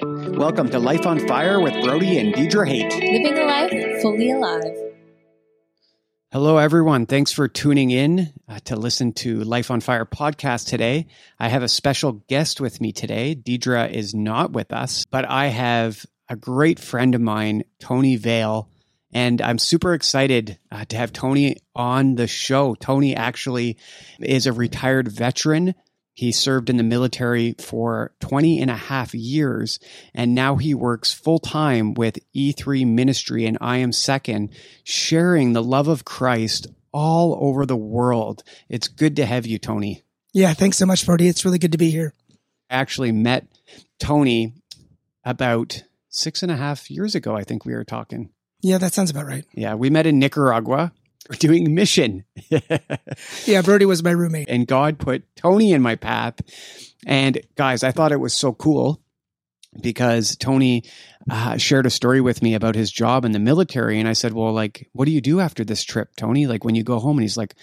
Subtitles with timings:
[0.00, 2.92] Welcome to Life on Fire with Brody and Deidre Haight.
[2.92, 4.62] Living a life fully alive.
[6.32, 7.06] Hello, everyone.
[7.06, 11.06] Thanks for tuning in uh, to listen to Life on Fire podcast today.
[11.38, 13.36] I have a special guest with me today.
[13.36, 18.68] Deidre is not with us, but I have a great friend of mine, Tony Vail.
[19.12, 22.74] And I'm super excited uh, to have Tony on the show.
[22.74, 23.76] Tony actually
[24.18, 25.74] is a retired veteran
[26.14, 29.80] he served in the military for 20 and a half years,
[30.14, 34.50] and now he works full time with E3 Ministry and I Am Second,
[34.84, 38.44] sharing the love of Christ all over the world.
[38.68, 40.02] It's good to have you, Tony.
[40.32, 41.26] Yeah, thanks so much, Brody.
[41.26, 42.14] It's really good to be here.
[42.70, 43.46] I actually met
[43.98, 44.54] Tony
[45.24, 48.30] about six and a half years ago, I think we were talking.
[48.60, 49.44] Yeah, that sounds about right.
[49.52, 50.92] Yeah, we met in Nicaragua
[51.38, 52.24] doing mission.
[53.44, 54.48] yeah, Brody was my roommate.
[54.48, 56.40] And God put Tony in my path.
[57.06, 59.00] And guys, I thought it was so cool
[59.80, 60.84] because Tony
[61.30, 63.98] uh, shared a story with me about his job in the military.
[63.98, 66.46] And I said, Well, like, what do you do after this trip, Tony?
[66.46, 67.18] Like, when you go home?
[67.18, 67.54] And he's like,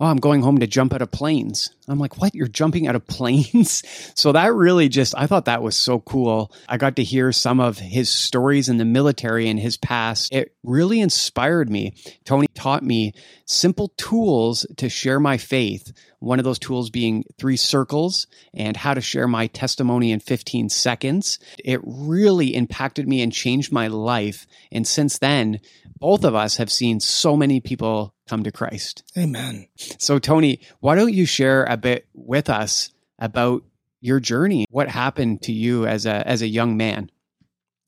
[0.00, 1.70] oh, I'm going home to jump out of planes.
[1.86, 2.34] I'm like, what?
[2.34, 3.82] You're jumping out of planes?
[4.14, 6.52] so that really just, I thought that was so cool.
[6.68, 10.32] I got to hear some of his stories in the military and his past.
[10.32, 11.94] It really inspired me.
[12.24, 13.12] Tony taught me
[13.44, 15.92] simple tools to share my faith.
[16.18, 20.70] One of those tools being three circles and how to share my testimony in 15
[20.70, 21.38] seconds.
[21.62, 24.46] It really impacted me and changed my life.
[24.72, 25.60] And since then,
[26.04, 29.02] both of us have seen so many people come to Christ.
[29.16, 29.68] Amen.
[29.98, 33.64] So, Tony, why don't you share a bit with us about
[34.02, 34.66] your journey?
[34.68, 37.10] What happened to you as a as a young man?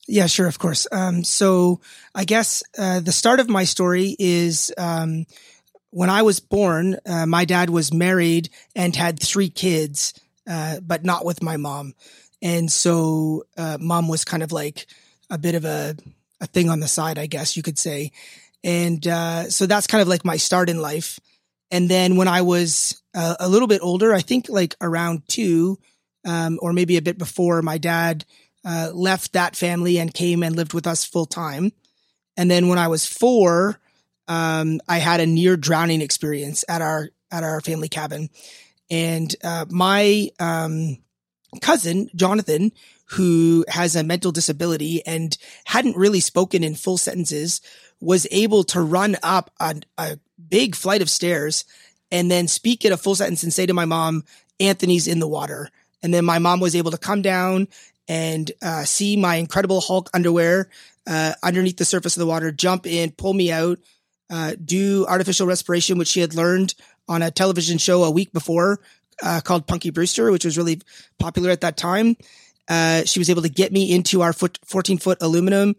[0.07, 0.87] Yeah, sure, of course.
[0.91, 1.79] Um, so,
[2.15, 5.27] I guess uh, the start of my story is um,
[5.91, 6.97] when I was born.
[7.05, 11.93] Uh, my dad was married and had three kids, uh, but not with my mom,
[12.41, 14.87] and so uh, mom was kind of like
[15.29, 15.95] a bit of a
[16.39, 18.11] a thing on the side, I guess you could say.
[18.63, 21.19] And uh, so that's kind of like my start in life.
[21.71, 25.77] And then when I was uh, a little bit older, I think like around two,
[26.25, 28.25] um, or maybe a bit before, my dad
[28.65, 31.71] uh, left that family and came and lived with us full time.
[32.35, 33.79] And then when I was four,
[34.27, 38.29] um, I had a near drowning experience at our at our family cabin,
[38.89, 40.97] and uh, my um,
[41.61, 42.71] cousin Jonathan,
[43.11, 47.61] who has a mental disability and hadn't really spoken in full sentences,
[47.99, 50.19] was able to run up a, a
[50.49, 51.65] big flight of stairs
[52.11, 54.23] and then speak in a full sentence and say to my mom,
[54.59, 55.69] Anthony's in the water.
[56.03, 57.67] And then my mom was able to come down
[58.07, 60.69] and uh, see my incredible Hulk underwear
[61.05, 63.79] uh, underneath the surface of the water, jump in, pull me out,
[64.29, 66.75] uh, do artificial respiration, which she had learned
[67.07, 68.79] on a television show a week before
[69.23, 70.81] uh, called Punky Brewster, which was really
[71.17, 72.17] popular at that time.
[72.67, 75.75] Uh, she was able to get me into our 14 foot aluminum,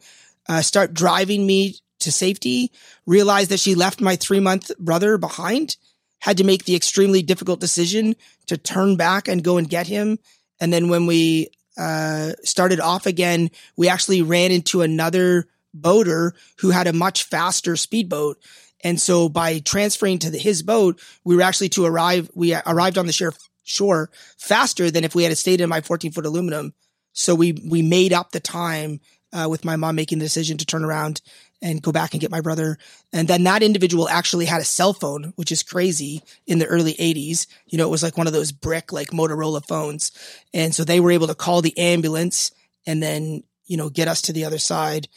[0.48, 2.72] uh, start driving me to safety,
[3.06, 5.76] realized that she left my three month brother behind,
[6.20, 8.16] had to make the extremely difficult decision
[8.46, 10.18] to turn back and go and get him.
[10.60, 16.70] And then when we uh, started off again, we actually ran into another boater who
[16.70, 18.42] had a much faster speedboat.
[18.82, 22.98] And so by transferring to the, his boat, we were actually to arrive, we arrived
[22.98, 23.34] on the shore,
[23.68, 26.72] shore faster than if we had stayed in my 14 foot aluminum.
[27.12, 29.00] So we, we made up the time
[29.32, 31.20] uh, with my mom making the decision to turn around
[31.60, 32.78] and go back and get my brother.
[33.12, 36.94] And then that individual actually had a cell phone, which is crazy in the early
[36.94, 37.46] 80s.
[37.66, 40.12] You know, it was like one of those brick, like Motorola phones.
[40.54, 42.52] And so they were able to call the ambulance
[42.86, 45.08] and then, you know, get us to the other side.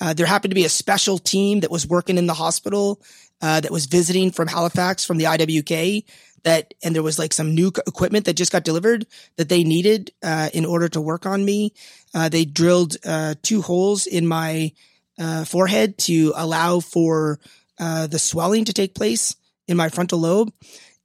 [0.00, 3.00] Uh, there happened to be a special team that was working in the hospital
[3.42, 6.04] uh, that was visiting from Halifax from the IWK
[6.44, 9.06] that, and there was like some new equipment that just got delivered
[9.36, 11.72] that they needed uh, in order to work on me.
[12.14, 14.72] Uh, they drilled uh, two holes in my
[15.18, 17.38] uh, forehead to allow for
[17.78, 19.36] uh, the swelling to take place
[19.68, 20.52] in my frontal lobe.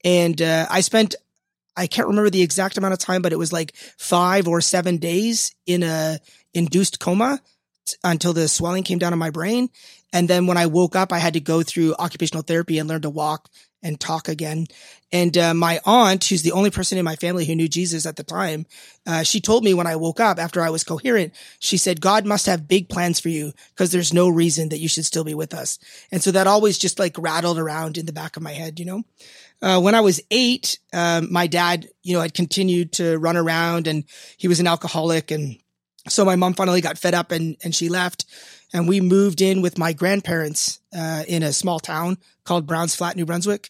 [0.03, 1.15] And uh, I spent,
[1.75, 4.97] I can't remember the exact amount of time, but it was like five or seven
[4.97, 6.19] days in a
[6.53, 7.41] induced coma
[8.03, 9.69] until the swelling came down in my brain.
[10.13, 13.01] And then when I woke up, I had to go through occupational therapy and learn
[13.01, 13.49] to walk
[13.85, 14.65] and talk again.
[15.11, 18.15] And uh, my aunt, who's the only person in my family who knew Jesus at
[18.15, 18.65] the time,
[19.05, 22.25] uh, she told me when I woke up after I was coherent, she said, God
[22.25, 25.35] must have big plans for you because there's no reason that you should still be
[25.35, 25.77] with us.
[26.11, 28.85] And so that always just like rattled around in the back of my head, you
[28.85, 29.03] know?
[29.61, 33.87] Uh, when I was eight, um, my dad, you know, had continued to run around
[33.87, 34.03] and
[34.37, 35.29] he was an alcoholic.
[35.29, 35.57] And
[36.07, 38.25] so my mom finally got fed up and, and she left
[38.73, 43.15] and we moved in with my grandparents uh, in a small town called Browns Flat,
[43.15, 43.69] New Brunswick.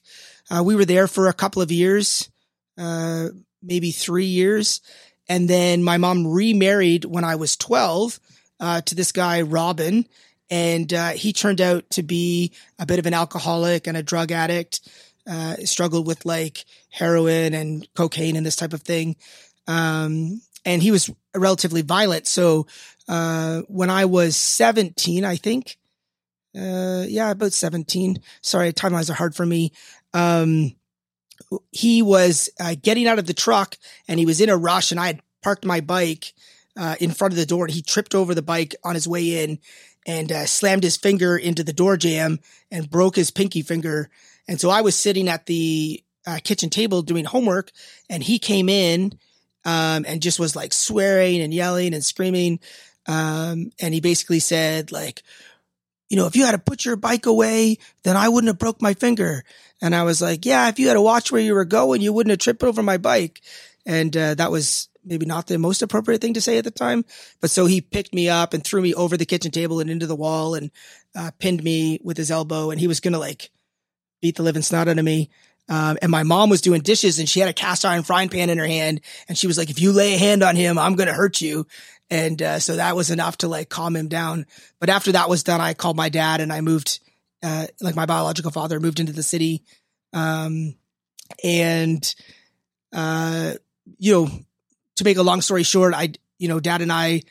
[0.50, 2.30] Uh, we were there for a couple of years,
[2.78, 3.28] uh,
[3.62, 4.82] maybe three years.
[5.28, 8.20] And then my mom remarried when I was 12
[8.60, 10.08] uh, to this guy, Robin.
[10.50, 14.32] And uh, he turned out to be a bit of an alcoholic and a drug
[14.32, 14.88] addict,
[15.28, 19.16] uh, struggled with like heroin and cocaine and this type of thing.
[19.68, 22.28] Um, and he was relatively violent.
[22.28, 22.68] So
[23.08, 25.78] uh, when I was 17, I think,
[26.58, 28.20] uh, yeah, about 17.
[28.42, 29.72] Sorry, timelines are hard for me.
[30.14, 30.76] Um,
[31.72, 33.78] he was uh, getting out of the truck
[34.08, 36.34] and he was in a rush and I had parked my bike
[36.78, 39.44] uh, in front of the door and he tripped over the bike on his way
[39.44, 39.60] in
[40.08, 42.40] and uh, slammed his finger into the door jamb
[42.72, 44.10] and broke his pinky finger.
[44.48, 47.72] And so I was sitting at the uh, kitchen table doing homework
[48.10, 49.20] and he came in
[49.66, 52.60] um, and just was like swearing and yelling and screaming.
[53.08, 55.24] Um, and he basically said like,
[56.10, 58.82] you know, if you had to put your bike away, then I wouldn't have broke
[58.82, 59.44] my finger.
[59.82, 62.14] And I was like, yeah, if you had to watch where you were going, you
[62.14, 63.42] wouldn't have tripped over my bike.
[63.86, 67.06] And uh, that was maybe not the most appropriate thing to say at the time.
[67.42, 70.08] But so he picked me up and threw me over the kitchen table and into
[70.08, 70.72] the wall and
[71.16, 72.72] uh, pinned me with his elbow.
[72.72, 73.50] And he was going to like
[74.22, 75.30] beat the living snot out of me.
[75.68, 78.50] Um, and my mom was doing dishes and she had a cast iron frying pan
[78.50, 79.02] in her hand.
[79.28, 81.42] And she was like, if you lay a hand on him, I'm going to hurt
[81.42, 81.66] you.
[82.10, 84.46] And, uh, so that was enough to like calm him down.
[84.80, 87.00] But after that was done, I called my dad and I moved,
[87.42, 89.64] uh, like my biological father moved into the city.
[90.14, 90.76] Um,
[91.44, 92.16] and,
[92.94, 93.54] uh,
[93.98, 94.30] you know,
[94.98, 97.24] to make a long story short, I, you know, dad and I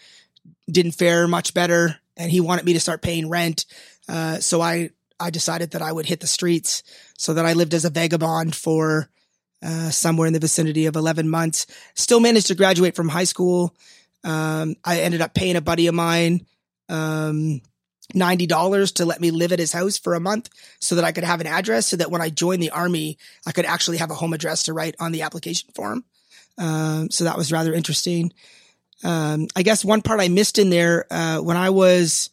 [0.69, 3.67] didn't fare much better and he wanted me to start paying rent.
[4.09, 4.91] Uh, so I,
[5.21, 6.83] I decided that I would hit the streets
[7.17, 9.09] so that I lived as a vagabond for,
[9.63, 11.67] uh, somewhere in the vicinity of 11 months.
[11.95, 13.75] Still managed to graduate from high school.
[14.23, 16.47] Um, I ended up paying a buddy of mine,
[16.89, 17.61] um,
[18.15, 20.51] $90 to let me live at his house for a month
[20.81, 23.53] so that I could have an address so that when I joined the army, I
[23.53, 26.05] could actually have a home address to write on the application form.
[26.59, 28.33] Um, so that was rather interesting.
[29.03, 32.31] Um, I guess one part I missed in there, uh, when I was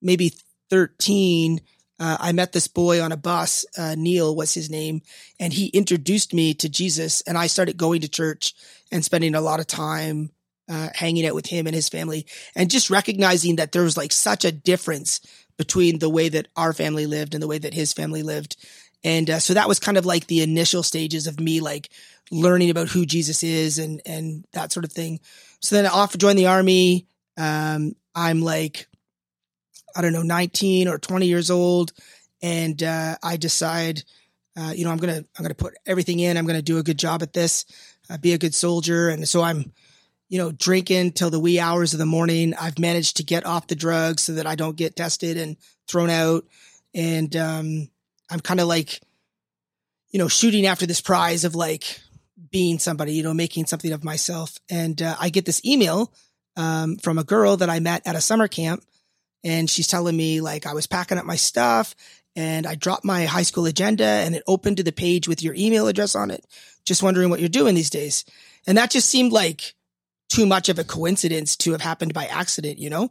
[0.00, 0.32] maybe
[0.70, 1.60] 13,
[1.98, 3.64] uh, I met this boy on a bus.
[3.78, 5.02] Uh, Neil was his name,
[5.38, 7.20] and he introduced me to Jesus.
[7.22, 8.54] And I started going to church
[8.90, 10.30] and spending a lot of time
[10.68, 12.26] uh, hanging out with him and his family,
[12.56, 15.20] and just recognizing that there was like such a difference
[15.56, 18.56] between the way that our family lived and the way that his family lived.
[19.04, 21.90] And uh, so that was kind of like the initial stages of me like
[22.30, 25.20] learning about who Jesus is and and that sort of thing.
[25.60, 27.06] So then off join the army.
[27.36, 28.86] Um, I'm like,
[29.94, 31.92] I don't know, 19 or 20 years old,
[32.42, 34.02] and uh, I decide,
[34.56, 36.36] uh, you know, I'm gonna I'm gonna put everything in.
[36.36, 37.64] I'm gonna do a good job at this,
[38.10, 39.72] uh, be a good soldier, and so I'm,
[40.28, 42.54] you know, drinking till the wee hours of the morning.
[42.54, 45.56] I've managed to get off the drugs so that I don't get tested and
[45.88, 46.44] thrown out,
[46.94, 47.88] and um,
[48.30, 49.00] I'm kind of like,
[50.10, 52.00] you know, shooting after this prize of like
[52.50, 54.58] being somebody, you know, making something of myself.
[54.70, 56.12] And uh, I get this email
[56.56, 58.84] um, from a girl that I met at a summer camp,
[59.44, 61.94] and she's telling me like I was packing up my stuff
[62.34, 65.54] and I dropped my high school agenda and it opened to the page with your
[65.54, 66.44] email address on it.
[66.84, 68.24] Just wondering what you're doing these days.
[68.66, 69.74] And that just seemed like
[70.28, 73.10] too much of a coincidence to have happened by accident, you know?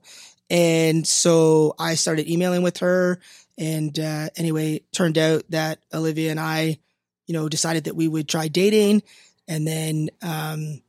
[0.50, 3.19] And so I started emailing with her.
[3.57, 6.79] And uh, anyway, turned out that Olivia and I,
[7.27, 9.03] you know, decided that we would try dating.
[9.47, 10.81] And then um,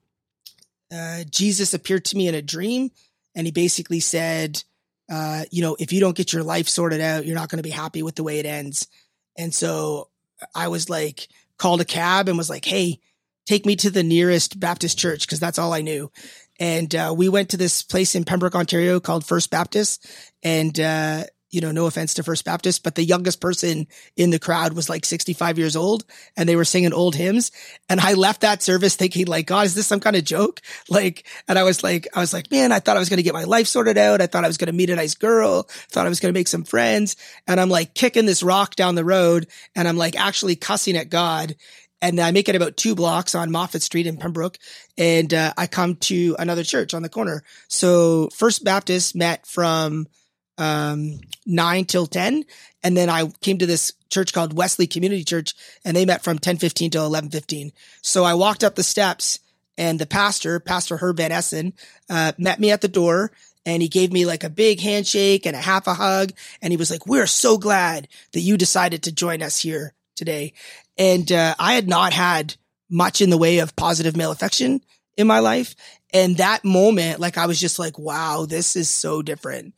[0.93, 2.90] uh, Jesus appeared to me in a dream,
[3.35, 4.62] and he basically said,
[5.10, 7.62] uh, you know, if you don't get your life sorted out, you're not going to
[7.62, 8.88] be happy with the way it ends.
[9.37, 10.08] And so
[10.54, 13.00] I was like, called a cab and was like, hey,
[13.46, 16.11] take me to the nearest Baptist church because that's all I knew.
[16.58, 20.06] And uh, we went to this place in Pembroke, Ontario called First Baptist.
[20.42, 24.40] And uh, you know, no offense to First Baptist, but the youngest person in the
[24.40, 26.04] crowd was like 65 years old
[26.37, 27.52] and they were singing old hymns.
[27.88, 30.61] And I left that service thinking like, God, is this some kind of joke?
[30.88, 33.23] Like, and I was like, I was like, man, I thought I was going to
[33.23, 34.20] get my life sorted out.
[34.20, 35.62] I thought I was going to meet a nice girl.
[35.90, 37.16] Thought I was going to make some friends.
[37.46, 39.46] And I'm like kicking this rock down the road
[39.76, 41.54] and I'm like actually cussing at God.
[42.02, 44.58] And I make it about two blocks on Moffat Street in Pembroke.
[44.99, 47.44] And uh, I come to another church on the corner.
[47.68, 50.08] So First Baptist met from
[50.58, 52.44] um, nine till 10.
[52.82, 56.34] And then I came to this church called Wesley Community Church and they met from
[56.34, 57.73] 1015 till 1115.
[58.02, 59.40] So I walked up the steps
[59.76, 61.73] and the pastor, Pastor Herb Van Essen,
[62.08, 63.32] uh, met me at the door
[63.66, 66.32] and he gave me like a big handshake and a half a hug.
[66.62, 70.52] And he was like, we're so glad that you decided to join us here today.
[70.96, 72.54] And, uh, I had not had
[72.90, 74.82] much in the way of positive male affection
[75.16, 75.75] in my life.
[76.12, 79.75] And that moment, like I was just like, wow, this is so different.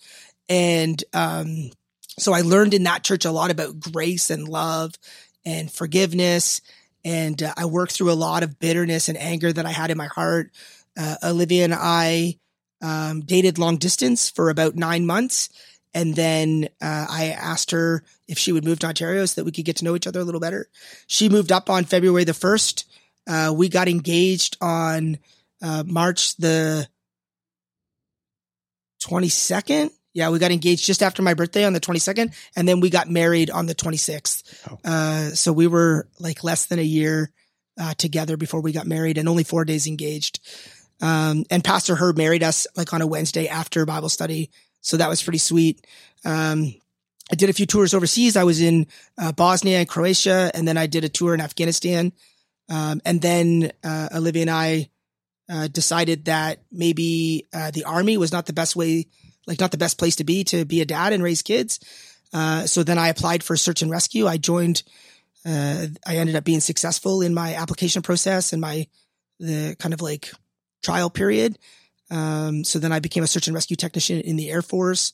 [0.48, 1.70] And um,
[2.18, 4.94] so I learned in that church a lot about grace and love
[5.44, 6.60] and forgiveness.
[7.04, 9.98] And uh, I worked through a lot of bitterness and anger that I had in
[9.98, 10.50] my heart.
[10.96, 12.38] uh, Olivia and I
[12.82, 15.48] um, dated long distance for about nine months.
[15.94, 19.52] And then uh, I asked her if she would move to Ontario so that we
[19.52, 20.68] could get to know each other a little better.
[21.06, 22.84] She moved up on February the 1st.
[23.26, 25.18] Uh, we got engaged on
[25.62, 26.88] uh, March the
[29.02, 29.90] 22nd.
[30.16, 32.34] Yeah, we got engaged just after my birthday on the 22nd.
[32.56, 34.66] And then we got married on the 26th.
[34.66, 34.78] Oh.
[34.82, 37.30] Uh, so we were like less than a year
[37.78, 40.40] uh, together before we got married and only four days engaged.
[41.02, 44.50] Um, and Pastor Herb married us like on a Wednesday after Bible study.
[44.80, 45.86] So that was pretty sweet.
[46.24, 46.74] Um,
[47.30, 48.38] I did a few tours overseas.
[48.38, 48.86] I was in
[49.18, 52.14] uh, Bosnia and Croatia, and then I did a tour in Afghanistan.
[52.70, 54.88] Um, and then uh, Olivia and I
[55.50, 59.08] uh, decided that maybe uh, the army was not the best way,
[59.46, 61.80] like not the best place to be to be a dad and raise kids.
[62.32, 64.26] Uh, so then I applied for search and rescue.
[64.26, 64.82] I joined.
[65.44, 68.86] Uh, I ended up being successful in my application process and my
[69.38, 70.30] the kind of like
[70.82, 71.58] trial period.
[72.10, 75.12] Um, so then I became a search and rescue technician in the Air Force.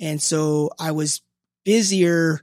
[0.00, 1.22] And so I was
[1.64, 2.40] busier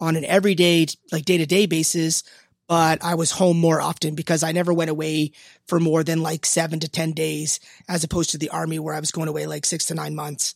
[0.00, 2.22] on an everyday, like day to day basis,
[2.68, 5.32] but I was home more often because I never went away
[5.66, 9.00] for more than like seven to 10 days, as opposed to the army where I
[9.00, 10.54] was going away like six to nine months.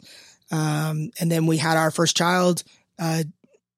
[0.50, 2.64] Um, and then we had our first child.
[2.99, 3.25] Uh,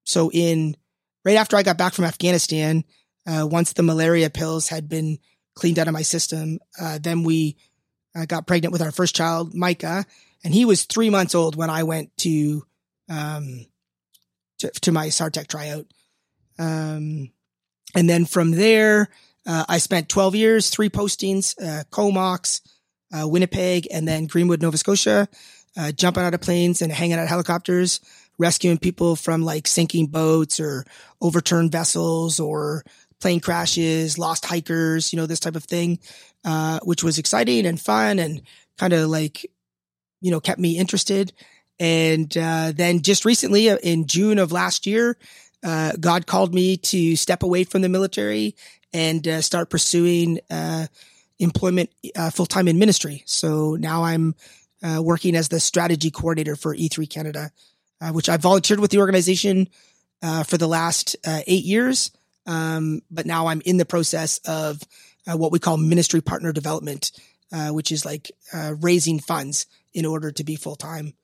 [0.05, 0.77] so in
[1.25, 2.85] right after I got back from Afghanistan,
[3.27, 5.19] uh, once the malaria pills had been
[5.55, 7.57] cleaned out of my system, uh, then we
[8.17, 10.07] uh, got pregnant with our first child, Micah,
[10.43, 12.65] and he was three months old when I went to
[13.09, 13.67] um,
[14.59, 15.87] to, to my SAR Tech tryout.
[16.59, 17.31] Um,
[17.95, 19.09] and then from there,
[19.47, 22.61] uh, I spent 12 years, three postings, uh, Comox,
[23.13, 25.29] uh, Winnipeg, and then Greenwood, Nova Scotia,
[25.77, 28.01] uh, jumping out of planes and hanging out helicopters,
[28.39, 30.85] rescuing people from like sinking boats or
[31.21, 32.85] overturned vessels or
[33.21, 35.99] plane crashes, lost hikers, you know, this type of thing,
[36.45, 38.43] uh, which was exciting and fun and
[38.79, 39.47] kind of like,
[40.21, 41.33] you know, kept me interested.
[41.79, 45.17] And uh, then just recently, in June of last year,
[45.63, 48.57] uh, God called me to step away from the military
[48.93, 50.87] and uh, start pursuing uh,
[51.39, 53.23] employment uh, full time in ministry.
[53.27, 54.35] So now I'm
[54.83, 57.53] uh, working as the strategy coordinator for E3 Canada,
[58.11, 59.69] which I volunteered with the organization
[60.21, 62.11] for the last eight years.
[62.47, 64.81] Um, but now I'm in the process of
[65.27, 67.13] what we call ministry partner development,
[67.71, 68.33] which is like
[68.81, 71.15] raising funds in order to be full time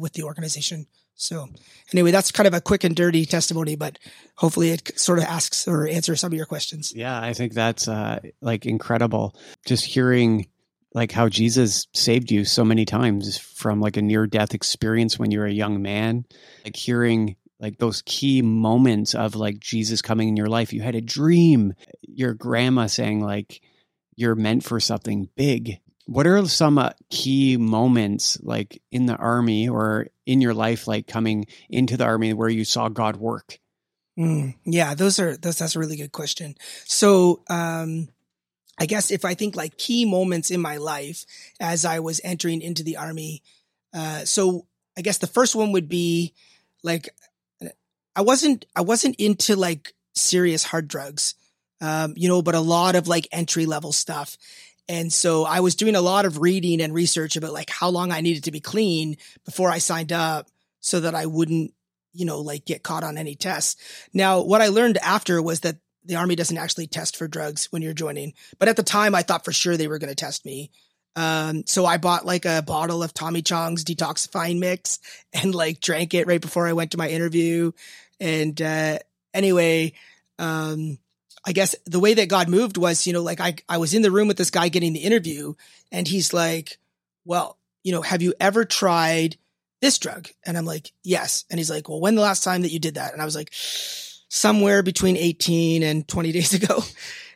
[0.00, 0.86] with the organization.
[1.16, 1.48] So
[1.92, 3.98] anyway, that's kind of a quick and dirty testimony, but
[4.36, 6.92] hopefully it sort of asks or answers some of your questions.
[6.94, 9.34] Yeah, I think that's uh, like incredible.
[9.64, 10.46] Just hearing
[10.92, 15.30] like how Jesus saved you so many times from like a near death experience when
[15.30, 16.26] you were a young man,
[16.64, 20.72] like hearing like those key moments of like Jesus coming in your life.
[20.72, 23.62] You had a dream, your grandma saying like
[24.16, 25.80] you're meant for something big.
[26.06, 31.06] What are some uh, key moments like in the army or in your life, like
[31.06, 33.58] coming into the army where you saw God work?
[34.18, 35.58] Mm, yeah, those are those.
[35.58, 36.54] That's a really good question.
[36.84, 38.08] So, um,
[38.78, 41.24] I guess if I think like key moments in my life
[41.60, 43.42] as I was entering into the army,
[43.92, 46.34] uh, so I guess the first one would be
[46.82, 47.08] like
[48.16, 51.34] I wasn't I wasn't into like serious hard drugs,
[51.82, 54.38] um, you know, but a lot of like entry level stuff.
[54.88, 58.12] And so I was doing a lot of reading and research about like how long
[58.12, 60.48] I needed to be clean before I signed up
[60.80, 61.74] so that I wouldn't,
[62.12, 63.76] you know, like get caught on any tests.
[64.14, 67.82] Now, what I learned after was that the army doesn't actually test for drugs when
[67.82, 68.32] you're joining.
[68.58, 70.70] But at the time I thought for sure they were going to test me.
[71.16, 75.00] Um, so I bought like a bottle of Tommy Chong's detoxifying mix
[75.32, 77.72] and like drank it right before I went to my interview.
[78.20, 78.98] And, uh,
[79.34, 79.94] anyway,
[80.38, 80.98] um,
[81.46, 84.02] I guess the way that God moved was, you know, like I, I was in
[84.02, 85.54] the room with this guy getting the interview
[85.92, 86.78] and he's like,
[87.24, 89.36] well, you know, have you ever tried
[89.80, 90.28] this drug?
[90.44, 91.44] And I'm like, yes.
[91.48, 93.12] And he's like, well, when the last time that you did that?
[93.12, 93.50] And I was like,
[94.28, 96.82] somewhere between 18 and 20 days ago.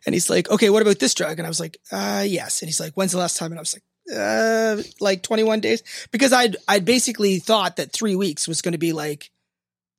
[0.06, 1.38] And he's like, okay, what about this drug?
[1.38, 2.62] And I was like, uh, yes.
[2.62, 3.52] And he's like, when's the last time?
[3.52, 3.84] And I was like,
[4.18, 8.78] uh, like 21 days because I'd, I'd basically thought that three weeks was going to
[8.78, 9.30] be like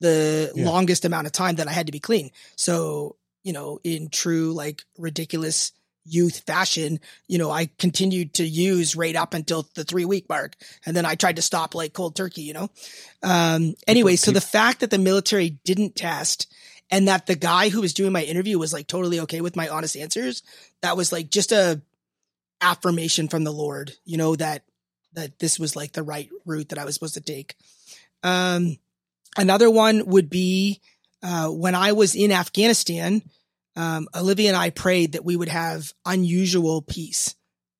[0.00, 0.66] the Yeah.
[0.66, 2.30] longest amount of time that I had to be clean.
[2.56, 5.72] So, you know, in true like ridiculous
[6.04, 10.56] youth fashion, you know, I continued to use right up until the three week mark.
[10.84, 12.70] And then I tried to stop like cold turkey, you know?
[13.22, 16.52] Um, anyway, so the fact that the military didn't test
[16.90, 19.68] and that the guy who was doing my interview was like totally okay with my
[19.68, 20.42] honest answers,
[20.82, 21.80] that was like just a
[22.60, 24.64] affirmation from the Lord, you know, that,
[25.14, 27.54] that this was like the right route that I was supposed to take.
[28.22, 28.76] Um,
[29.36, 30.80] another one would be,
[31.22, 33.22] uh, when I was in Afghanistan,
[33.76, 37.34] um, Olivia and I prayed that we would have unusual peace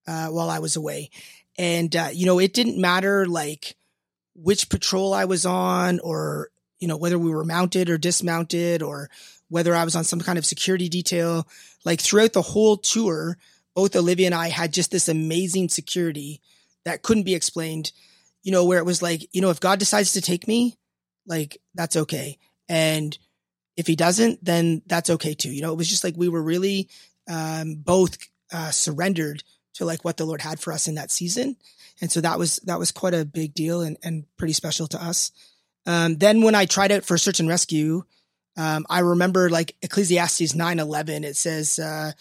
[0.06, 1.10] uh, while I was away.
[1.58, 3.76] And, uh, you know, it didn't matter like
[4.34, 6.48] which patrol I was on or,
[6.80, 9.10] you know, whether we were mounted or dismounted or
[9.48, 11.46] whether I was on some kind of security detail.
[11.84, 13.36] Like throughout the whole tour,
[13.74, 16.40] both Olivia and I had just this amazing security
[16.84, 17.92] that couldn't be explained,
[18.42, 20.78] you know, where it was like, you know, if God decides to take me,
[21.26, 22.38] like that's okay.
[22.68, 23.16] And
[23.76, 25.50] if he doesn't, then that's okay too.
[25.50, 26.88] You know, it was just like we were really
[27.28, 28.18] um, both
[28.52, 29.42] uh, surrendered
[29.74, 31.56] to like what the Lord had for us in that season.
[32.00, 35.02] And so that was that was quite a big deal and, and pretty special to
[35.02, 35.32] us.
[35.86, 38.04] Um, then when I tried out for search and rescue,
[38.56, 41.24] um, I remember like Ecclesiastes nine eleven.
[41.24, 42.12] It says, uh,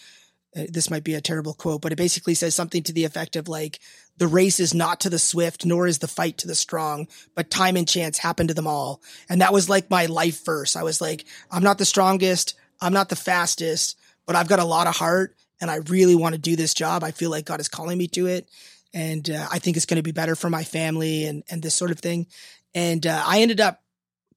[0.53, 3.47] this might be a terrible quote, but it basically says something to the effect of
[3.47, 3.79] like,
[4.17, 7.49] the race is not to the swift, nor is the fight to the strong, but
[7.49, 9.01] time and chance happen to them all.
[9.29, 10.75] And that was like my life verse.
[10.75, 12.55] I was like, I'm not the strongest.
[12.79, 16.33] I'm not the fastest, but I've got a lot of heart and I really want
[16.33, 17.03] to do this job.
[17.03, 18.49] I feel like God is calling me to it.
[18.93, 21.75] And uh, I think it's going to be better for my family and, and this
[21.75, 22.27] sort of thing.
[22.73, 23.81] And uh, I ended up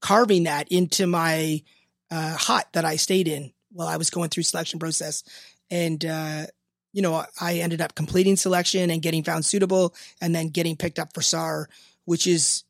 [0.01, 1.63] carving that into my
[2.11, 5.25] uh, hut that I stayed in while I was going through selection process
[5.71, 6.47] and uh,
[6.95, 10.99] you know I ended up completing selection and getting found suitable, and then getting picked
[10.99, 11.69] up for SAR,
[12.07, 12.65] which is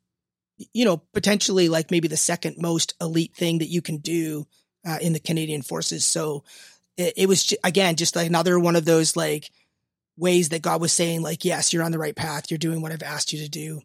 [0.73, 4.47] you know potentially like maybe the second most elite thing that you can do
[4.85, 6.05] uh, in the Canadian Forces.
[6.05, 6.43] So
[6.97, 9.51] it, it was again just like another one of those like
[10.17, 12.51] ways that God was saying like, yes, you're on the right path.
[12.51, 13.83] You're doing what I've asked you to do.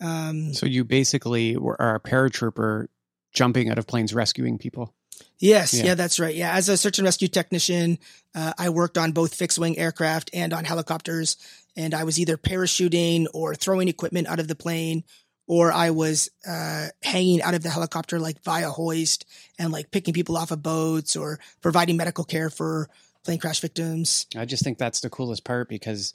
[0.00, 2.86] Um, so you basically are a paratrooper
[3.32, 4.94] jumping out of planes, rescuing people.
[5.38, 5.86] Yes, yeah.
[5.86, 5.94] yeah.
[5.94, 6.34] that's right.
[6.34, 7.98] Yeah, as a search and rescue technician,
[8.34, 11.36] uh, I worked on both fixed wing aircraft and on helicopters,
[11.76, 15.04] and I was either parachuting or throwing equipment out of the plane,
[15.46, 19.26] or I was uh, hanging out of the helicopter like via hoist
[19.58, 22.88] and like picking people off of boats or providing medical care for
[23.24, 24.26] plane crash victims.
[24.36, 26.14] I just think that's the coolest part because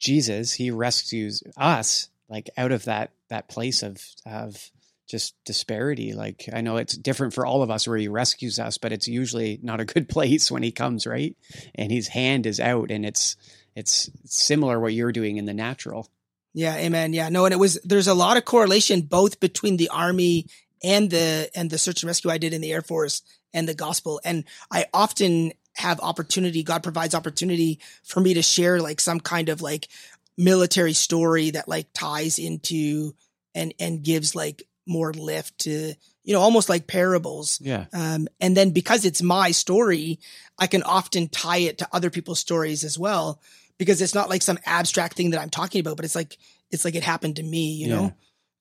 [0.00, 4.70] Jesus, he rescues us like out of that that place of of
[5.08, 6.12] just disparity.
[6.12, 9.08] Like I know it's different for all of us where he rescues us, but it's
[9.08, 11.36] usually not a good place when he comes, right?
[11.74, 13.36] And his hand is out and it's
[13.74, 16.08] it's similar what you're doing in the natural.
[16.54, 17.14] Yeah, amen.
[17.14, 17.30] Yeah.
[17.30, 20.46] No, and it was there's a lot of correlation both between the army
[20.82, 23.22] and the and the search and rescue I did in the Air Force
[23.54, 24.20] and the gospel.
[24.24, 29.48] And I often have opportunity, God provides opportunity for me to share like some kind
[29.48, 29.88] of like
[30.36, 33.14] military story that like ties into
[33.54, 37.58] and and gives like more lift to you know almost like parables.
[37.60, 37.86] Yeah.
[37.92, 40.18] Um, and then because it's my story
[40.58, 43.40] i can often tie it to other people's stories as well
[43.78, 46.38] because it's not like some abstract thing that i'm talking about but it's like
[46.70, 47.94] it's like it happened to me you yeah.
[47.94, 48.12] know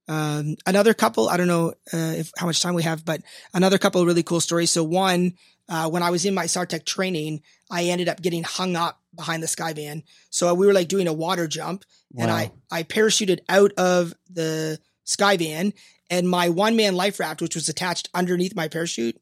[0.07, 3.21] um, another couple i don't know uh, if how much time we have but
[3.53, 4.71] another couple of really cool stories.
[4.71, 5.34] So one
[5.69, 8.99] uh, when i was in my SAR Tech training i ended up getting hung up
[9.15, 12.23] behind the skyvan so we were like doing a water jump wow.
[12.23, 15.73] and i i parachuted out of the skyvan
[16.12, 19.19] and my one man life raft, which was attached underneath my parachute,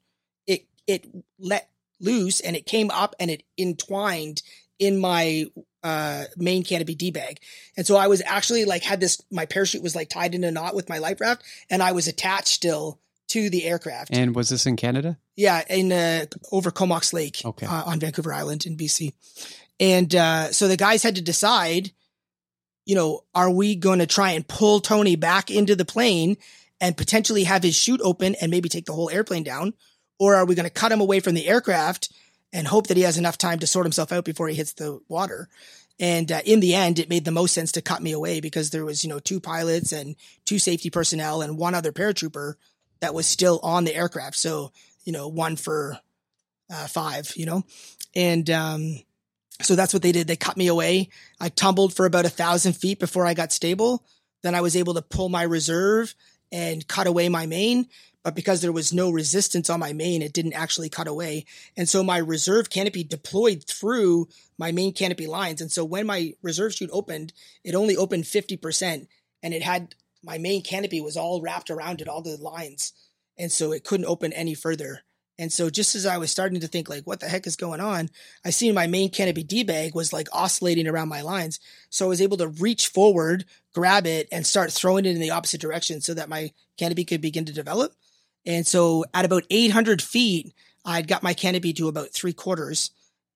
[0.47, 1.69] it it let
[2.01, 4.41] loose and it came up and it entwined
[4.79, 5.45] in my
[5.83, 7.39] uh, main canopy D bag.
[7.77, 10.51] And so I was actually like had this my parachute was like tied in a
[10.51, 12.99] knot with my life raft and I was attached still
[13.29, 14.09] to the aircraft.
[14.11, 15.19] And was this in Canada?
[15.35, 17.67] Yeah, in uh, over Comox Lake okay.
[17.67, 19.13] uh, on Vancouver Island in BC.
[19.79, 21.91] And uh, so the guys had to decide,
[22.85, 26.37] you know, are we going to try and pull Tony back into the plane
[26.81, 29.73] and potentially have his chute open and maybe take the whole airplane down?
[30.19, 32.11] Or are we going to cut him away from the aircraft
[32.51, 34.99] and hope that he has enough time to sort himself out before he hits the
[35.07, 35.49] water?
[35.99, 38.69] And uh, in the end, it made the most sense to cut me away because
[38.69, 40.15] there was, you know, two pilots and
[40.45, 42.55] two safety personnel and one other paratrooper
[43.01, 44.37] that was still on the aircraft.
[44.37, 44.71] So,
[45.03, 45.97] you know, one for
[46.71, 47.63] uh, five, you know,
[48.15, 48.99] and um,
[49.61, 50.27] so that's what they did.
[50.27, 51.09] They cut me away.
[51.39, 54.05] I tumbled for about a thousand feet before I got stable.
[54.41, 56.15] Then I was able to pull my reserve
[56.51, 57.87] and cut away my main.
[58.23, 61.45] But because there was no resistance on my main, it didn't actually cut away.
[61.77, 65.61] And so my reserve canopy deployed through my main canopy lines.
[65.61, 67.31] And so when my reserve chute opened,
[67.63, 69.07] it only opened 50%
[69.41, 72.91] and it had my main canopy was all wrapped around it, all the lines.
[73.37, 75.03] And so it couldn't open any further.
[75.37, 77.79] And so just as I was starting to think like, what the heck is going
[77.79, 78.09] on?
[78.43, 81.61] I seen my main canopy D bag was like oscillating around my lines.
[81.89, 85.31] So I was able to reach forward, grab it and start throwing it in the
[85.31, 87.93] opposite direction so that my canopy could begin to develop.
[88.45, 90.53] And so at about 800 feet,
[90.85, 92.91] I'd got my canopy to about three quarters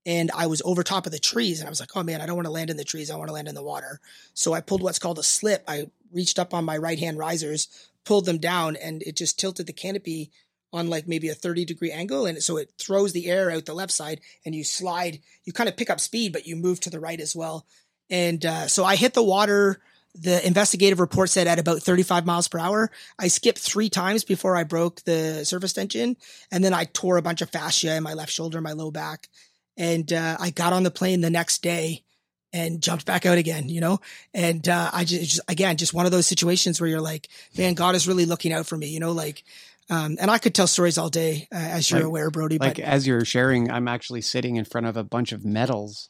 [0.06, 2.26] and I was over top of the trees and I was like, oh man, I
[2.26, 3.10] don't want to land in the trees.
[3.10, 4.00] I want to land in the water.
[4.34, 5.64] So I pulled what's called a slip.
[5.68, 9.68] I reached up on my right hand risers, pulled them down and it just tilted
[9.68, 10.32] the canopy
[10.74, 12.26] on like maybe a 30 degree angle.
[12.26, 15.70] And so it throws the air out the left side and you slide, you kind
[15.70, 17.66] of pick up speed, but you move to the right as well.
[18.10, 19.80] And uh, so I hit the water.
[20.16, 22.92] The investigative report said at about 35 miles per hour.
[23.18, 26.18] I skipped three times before I broke the surface tension.
[26.52, 29.28] And then I tore a bunch of fascia in my left shoulder, my low back.
[29.76, 32.04] And uh, I got on the plane the next day
[32.52, 34.00] and jumped back out again, you know?
[34.36, 37.74] And uh, I just, just, again, just one of those situations where you're like, man,
[37.74, 39.12] God is really looking out for me, you know?
[39.14, 39.44] Like,
[39.90, 42.60] um, and I could tell stories all day, uh, as you're Like- aware, Brody.
[42.60, 46.10] Like but as you're sharing, I'm actually sitting in front of a bunch of medals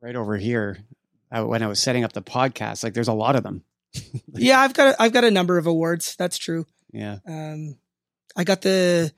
[0.00, 0.78] right over here.
[1.30, 3.64] When I was setting up the podcast, like there's a lot of them.
[4.34, 6.16] yeah, I've got, a, I've got a number of awards.
[6.16, 6.66] That's true.
[6.92, 7.18] Yeah.
[7.26, 7.76] Um,
[8.36, 9.12] I got the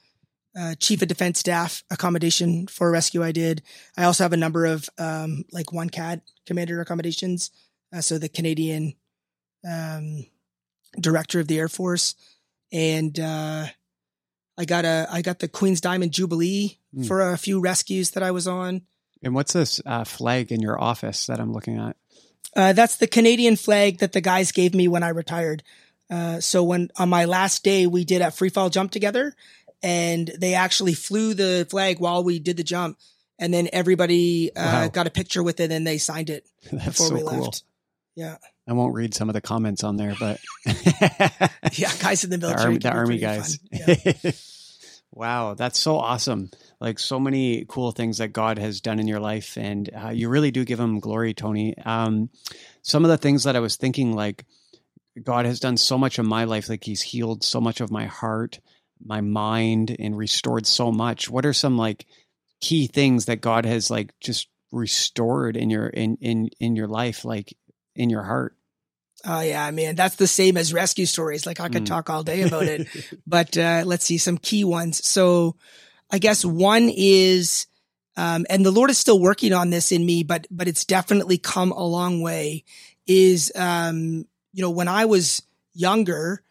[0.58, 3.62] uh, chief of defense staff accommodation for a rescue I did.
[3.96, 7.50] I also have a number of um, like one CAD commander accommodations.
[7.94, 8.94] Uh, so the Canadian
[9.68, 10.26] um,
[10.98, 12.14] director of the Air Force,
[12.72, 13.66] and uh,
[14.58, 17.02] I got a I got the Queen's Diamond Jubilee Hmm.
[17.02, 18.82] for a few rescues that I was on.
[19.22, 21.96] And what's this uh, flag in your office that I'm looking at?
[22.54, 25.62] Uh, that's the Canadian flag that the guys gave me when I retired.
[26.08, 29.34] Uh, so when on my last day we did a free fall jump together,
[29.82, 32.98] and they actually flew the flag while we did the jump,
[33.38, 34.88] and then everybody uh, Wow.
[34.88, 37.40] got a picture with it and they signed it That's before so we cool.
[37.42, 37.64] left.
[38.14, 40.40] Yeah, I won't read some of the comments on there, but
[41.72, 43.58] yeah, guys in the the military, army, the army guys.
[45.16, 46.50] Wow, that's so awesome!
[46.78, 50.28] Like so many cool things that God has done in your life, and uh, you
[50.28, 51.76] really do give Him glory, Tony.
[51.78, 52.28] Um,
[52.82, 54.44] some of the things that I was thinking, like
[55.20, 58.04] God has done so much in my life, like He's healed so much of my
[58.04, 58.60] heart,
[59.02, 61.30] my mind, and restored so much.
[61.30, 62.06] What are some like
[62.60, 67.24] key things that God has like just restored in your in in in your life,
[67.24, 67.56] like
[67.94, 68.54] in your heart?
[69.28, 71.46] Oh yeah, man, that's the same as rescue stories.
[71.46, 71.86] Like I could Mm.
[71.86, 72.86] talk all day about it.
[73.26, 75.04] but uh, let's see some key ones.
[75.04, 75.56] So
[76.10, 77.66] I guess one is,
[78.16, 81.38] um, and the Lord is still working on this in me, but but it's definitely
[81.38, 82.64] come a long way.
[83.06, 85.42] Is um, you know when I was
[85.74, 86.42] younger,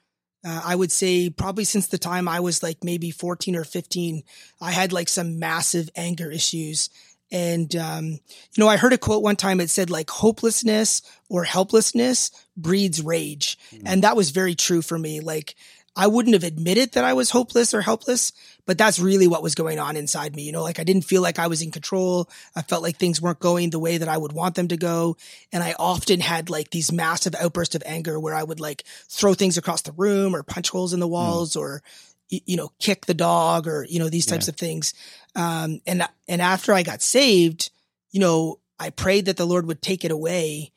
[0.45, 4.23] uh, I would say probably since the time I was like maybe fourteen or fifteen,
[4.59, 6.89] I had like some massive anger issues.
[7.31, 8.19] And um, you
[8.57, 9.59] know, I heard a quote one time.
[9.59, 13.81] It said like hopelessness or helplessness breeds rage, Mm.
[13.85, 15.19] and that was very true for me.
[15.19, 15.55] Like
[15.97, 18.33] I wouldn't have admitted that I was hopeless or helpless,
[18.65, 20.43] but that's really what was going on inside me.
[20.43, 22.29] You know, like I didn't feel like I was in control.
[22.55, 25.15] I felt like things weren't going the way that I would want them to go.
[25.53, 29.33] And I often had like these massive outbursts of anger where I would like throw
[29.33, 33.05] things across the room or punch holes in the walls or, y- you know, kick
[33.05, 34.51] the dog or, you know, these types Yeah.
[34.51, 34.93] of things.
[35.35, 37.69] Um, and, and after I got saved,
[38.11, 40.71] you know, I prayed that the Lord would take it away.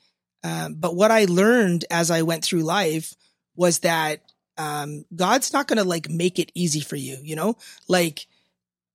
[0.44, 3.14] Um, but what I learned as I went through life
[3.56, 4.20] was that
[4.56, 7.56] um, God's not going to like make it easy for you, you know,
[7.88, 8.26] like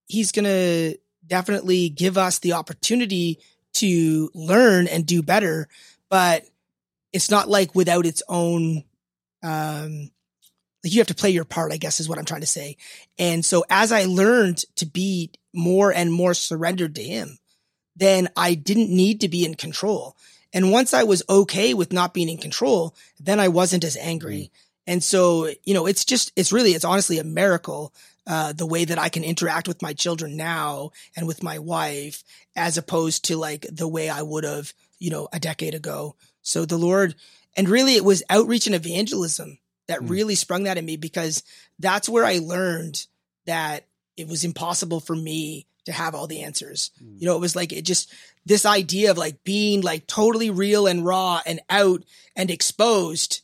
[0.06, 3.40] he's going to definitely give us the opportunity
[3.74, 5.68] to learn and do better,
[6.10, 6.44] but
[7.12, 8.84] it's not like without its own,
[9.42, 10.10] um,
[10.84, 12.76] like you have to play your part, I guess is what I'm trying to say.
[13.18, 17.38] And so as I learned to be more and more surrendered to him,
[17.96, 20.16] then I didn't need to be in control.
[20.52, 24.50] And once I was okay with not being in control, then I wasn't as angry.
[24.86, 27.94] And so, you know, it's just, it's really, it's honestly a miracle,
[28.26, 32.22] uh, the way that I can interact with my children now and with my wife,
[32.54, 36.16] as opposed to like the way I would have, you know, a decade ago.
[36.42, 37.14] So the Lord,
[37.56, 40.10] and really it was outreach and evangelism that Mm.
[40.10, 41.42] really sprung that in me because
[41.78, 43.06] that's where I learned
[43.46, 46.90] that it was impossible for me to have all the answers.
[47.02, 47.20] Mm.
[47.20, 48.12] You know, it was like, it just,
[48.46, 52.02] this idea of like being like totally real and raw and out
[52.36, 53.42] and exposed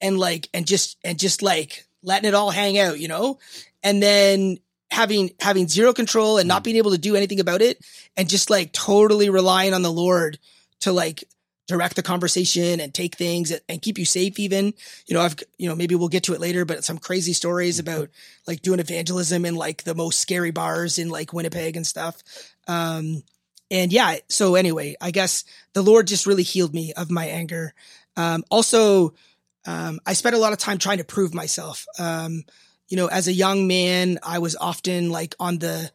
[0.00, 3.38] and like and just and just like letting it all hang out you know
[3.82, 4.58] and then
[4.90, 7.78] having having zero control and not being able to do anything about it
[8.16, 10.38] and just like totally relying on the lord
[10.80, 11.24] to like
[11.66, 14.74] direct the conversation and take things and, keep you safe even.
[15.06, 17.78] You know i've you know maybe we'll get to it later but some crazy stories
[17.78, 18.08] about
[18.46, 22.22] like doing evangelism in like the most scary bars in like winnipeg and stuff.
[22.66, 23.22] Um
[23.70, 27.74] and yeah so anyway i guess the lord just really healed me of my anger.
[28.16, 29.14] Um also
[29.66, 31.86] um, I spent a lot of time trying to prove myself.
[31.98, 32.44] Um,
[32.88, 35.90] you know, as a young man, I was often like on the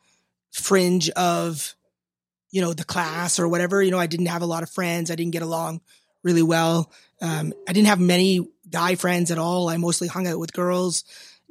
[0.51, 1.73] fringe of,
[2.51, 3.81] you know, the class or whatever.
[3.81, 5.09] You know, I didn't have a lot of friends.
[5.09, 5.81] I didn't get along
[6.23, 6.91] really well.
[7.21, 9.69] Um, I didn't have many guy friends at all.
[9.69, 11.03] I mostly hung out with girls.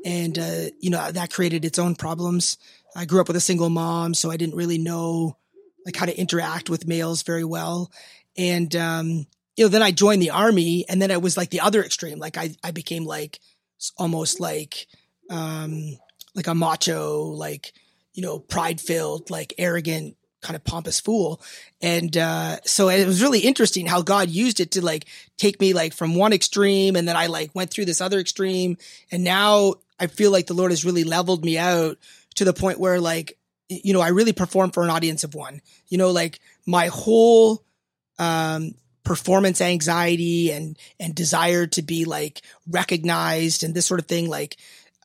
[0.05, 2.59] And, uh, you know, that created its own problems.
[2.95, 5.37] I grew up with a single mom, so I didn't really know
[5.85, 7.91] like how to interact with males very well.
[8.37, 11.61] And, um, you know, then I joined the army and then it was like the
[11.61, 12.19] other extreme.
[12.19, 13.41] Like I, I became like
[13.99, 14.87] almost like,
[15.31, 15.99] um,
[16.35, 17.73] like a macho, like,
[18.13, 21.41] you know, pride filled, like arrogant kind of pompous fool.
[21.83, 25.73] And, uh, so it was really interesting how God used it to like take me
[25.73, 26.97] like from one extreme.
[26.97, 28.77] And then I like went through this other extreme.
[29.11, 31.99] And now I feel like the Lord has really leveled me out
[32.37, 33.37] to the point where like,
[33.69, 37.63] you know, I really perform for an audience of one, you know, like my whole,
[38.19, 44.29] um, performance anxiety and, and desire to be like recognized and this sort of thing.
[44.29, 44.57] Like,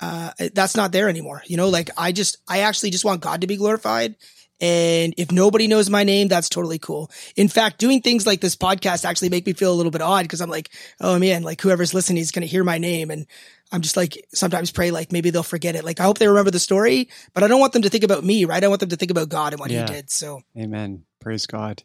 [0.01, 1.41] uh, that's not there anymore.
[1.45, 4.15] You know, like I just, I actually just want God to be glorified.
[4.61, 7.11] And if nobody knows my name, that's totally cool.
[7.35, 10.23] In fact, doing things like this podcast actually make me feel a little bit odd
[10.23, 10.69] because I'm like,
[11.01, 13.11] oh man, like whoever's listening is going to hear my name.
[13.11, 13.27] And
[13.71, 15.83] I'm just like, sometimes pray like maybe they'll forget it.
[15.83, 18.23] Like I hope they remember the story, but I don't want them to think about
[18.23, 18.63] me, right?
[18.63, 19.87] I want them to think about God and what Yeah.
[19.87, 20.09] he did.
[20.09, 21.03] So Amen.
[21.19, 21.83] Praise God.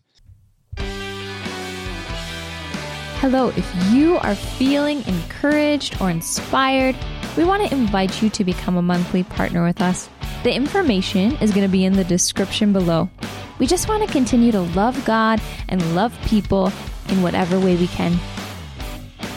[3.21, 6.97] Hello, if you are feeling encouraged or inspired,
[7.37, 10.09] we want to invite you to become a monthly partner with us.
[10.43, 13.11] The information is going to be in the description below.
[13.59, 16.73] We just want to continue to love God and love people
[17.09, 18.19] in whatever way we can.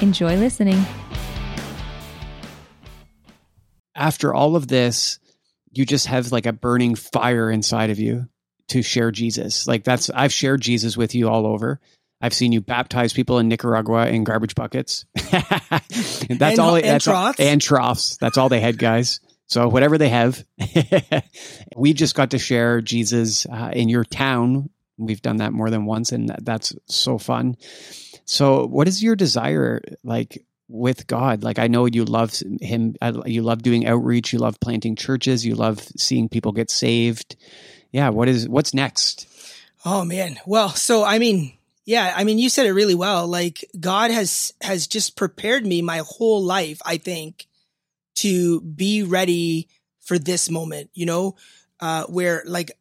[0.02, 0.82] Enjoy listening.
[3.96, 5.20] After all of this,
[5.74, 8.28] you just have like a burning fire inside of you
[8.70, 9.68] to share Jesus.
[9.68, 11.80] Like that's I've shared Jesus with you all over.
[12.22, 15.06] I've seen you baptize people in Nicaragua in garbage buckets.
[15.32, 16.76] that's And- all.
[16.76, 17.40] and that's all- troughs.
[17.42, 18.18] and troughs.
[18.18, 19.20] That's all they had, guys.
[19.48, 20.44] So whatever they have,
[21.76, 24.70] we just got to share Jesus uh, in your town.
[24.98, 27.58] We've done that more than once, and that, that's so fun.
[28.26, 31.44] So, what is your desire like with God?
[31.44, 32.96] Like, I know you love Him.
[33.02, 34.32] uh, You love doing outreach.
[34.34, 35.46] You love planting churches.
[35.46, 37.36] You love seeing people get saved.
[37.92, 38.10] Yeah.
[38.10, 39.28] What is what's next?
[39.84, 40.40] Oh man.
[40.46, 43.28] Well, so I mean, yeah, I mean, you said it really well.
[43.28, 47.46] Like God has has just prepared me my whole life, I think,
[48.16, 49.68] to be ready
[50.02, 51.36] for this moment, you know,
[51.80, 52.72] uh, where like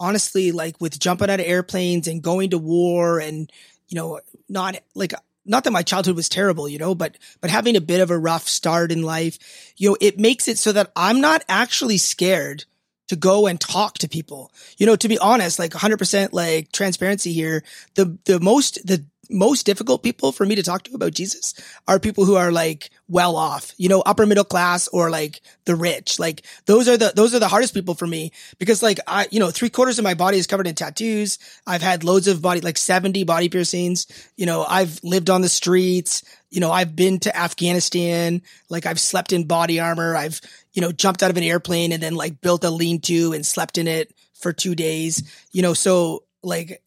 [0.00, 3.50] honestly, like with jumping out of airplanes and going to war and,
[3.88, 5.12] you know, not like
[5.44, 8.18] not that my childhood was terrible, you know, but but having a bit of a
[8.18, 9.38] rough start in life,
[9.76, 12.64] you know, it makes it so that I'm not actually scared
[13.08, 14.52] to go and talk to people.
[14.78, 17.62] You know, to be honest, like 100% like transparency here,
[17.94, 21.54] the the most the most difficult people for me to talk to about Jesus
[21.88, 25.74] are people who are like well off, you know, upper middle class or like the
[25.74, 26.18] rich.
[26.18, 29.40] Like those are the those are the hardest people for me because like I, you
[29.40, 31.38] know, three quarters of my body is covered in tattoos.
[31.66, 34.06] I've had loads of body like 70 body piercings.
[34.36, 36.22] You know, I've lived on the streets.
[36.50, 38.42] You know, I've been to Afghanistan.
[38.68, 40.16] Like I've slept in body armor.
[40.16, 40.40] I've,
[40.72, 43.44] you know, jumped out of an airplane and then like built a lean to and
[43.44, 45.22] slept in it for two days.
[45.52, 46.82] You know, so like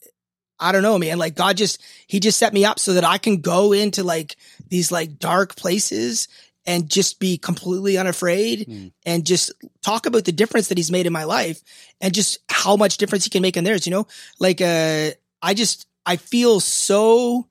[0.60, 1.18] I don't know, man.
[1.18, 4.36] Like God just, he just set me up so that I can go into like
[4.70, 6.28] these like dark places
[6.66, 8.92] and just be completely unafraid Mm.
[9.06, 9.52] and just
[9.84, 11.62] talk about the difference that he's made in my life
[12.02, 14.08] and just how much difference he can make in theirs, you know?
[14.40, 17.48] Like, uh, I just, I feel so,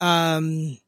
[0.00, 0.78] um,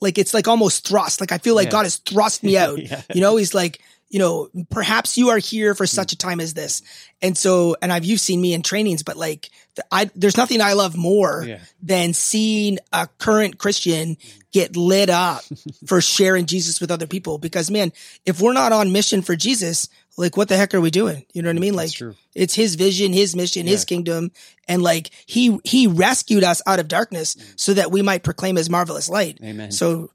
[0.00, 1.20] like it's like almost thrust.
[1.20, 1.72] Like I feel like Yeah.
[1.72, 2.78] God has thrust me out.
[2.82, 3.02] Yeah.
[3.14, 3.80] You know, he's like,
[4.12, 6.16] you know, perhaps you are here for such hmm.
[6.16, 6.82] a time as this.
[7.22, 9.48] And so, and I've, you've seen me in trainings, but like,
[9.90, 11.60] I, there's nothing I love more Yeah.
[11.82, 14.40] than seeing a current Christian hmm.
[14.52, 15.42] get lit up
[15.86, 17.38] for sharing Jesus with other people.
[17.38, 17.90] Because man,
[18.26, 21.24] if we're not on mission for Jesus, like what the heck are we doing?
[21.32, 21.74] You know what I mean?
[21.74, 21.92] Like
[22.34, 24.30] it's his vision, his mission, his kingdom.
[24.68, 27.40] And like he, he rescued us out of darkness hmm.
[27.56, 29.38] so that we might proclaim his marvelous light.
[29.42, 29.72] Amen.
[29.72, 30.10] So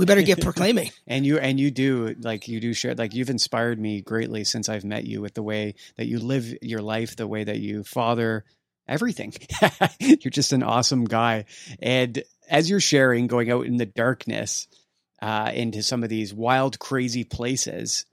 [0.00, 0.90] we better get proclaiming.
[1.06, 4.70] and you and you do like you do share like you've inspired me greatly since
[4.70, 7.84] I've met you with the way that you live your life, the way that you
[7.84, 8.44] father
[8.88, 9.34] everything.
[10.00, 11.44] you're just an awesome guy.
[11.80, 14.68] And as you're sharing, going out in the darkness
[15.20, 18.06] uh, into some of these wild, crazy places,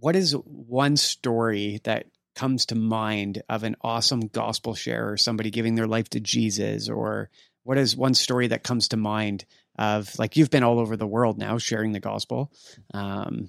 [0.00, 5.50] what is one story that comes to mind of an awesome gospel share or somebody
[5.50, 6.88] giving their life to Jesus?
[6.88, 7.30] Or
[7.62, 9.44] what is one story that comes to mind
[9.80, 12.52] of like you've been all over the world now sharing the gospel?
[12.94, 13.48] Um,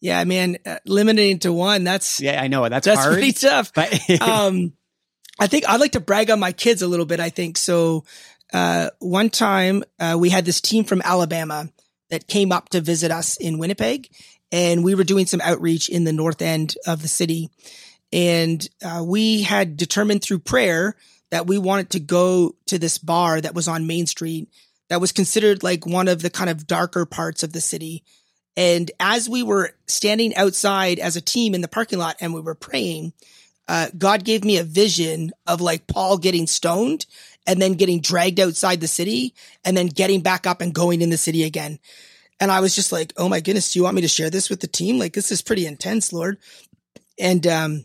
[0.00, 1.84] Yeah, man, uh, limiting to one.
[1.84, 3.72] That's, yeah, I know that's, that's hard, pretty tough.
[3.72, 4.72] but um,
[5.38, 7.20] I think I'd like to brag on my kids a little bit.
[7.20, 8.04] I think so.
[8.52, 11.68] Uh, one time, uh, we had this team from Alabama
[12.10, 14.08] that came up to visit us in Winnipeg
[14.50, 17.50] and we were doing some outreach in the north end of the city.
[18.12, 20.96] And, uh, we had determined through prayer
[21.30, 24.48] that we wanted to go to this bar that was on Main Street
[24.90, 28.02] that was considered like one of the kind of darker parts of the city.
[28.56, 32.40] And as we were standing outside as a team in the parking lot and we
[32.40, 33.12] were praying,
[33.68, 37.06] uh, God gave me a vision of like Paul getting stoned
[37.46, 39.32] and then getting dragged outside the city
[39.64, 41.78] and then getting back up and going in the city again.
[42.40, 44.50] And I was just like, Oh my goodness, do you want me to share this
[44.50, 44.98] with the team?
[44.98, 46.38] Like, this is pretty intense, Lord.
[47.16, 47.84] And, um,